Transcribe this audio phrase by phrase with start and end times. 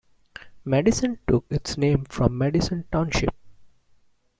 [0.65, 3.35] Madison took its name from Madison Township.